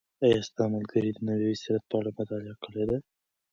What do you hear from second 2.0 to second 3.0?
مطالعه کړې ده؟